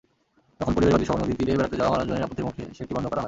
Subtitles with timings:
[0.59, 3.19] তখন পরিবেশবাদীসহ নদীতীরে বেড়াতে যাওয়া মানুষজনের আপত্তির মুখে সেটি বন্ধ করা হয়।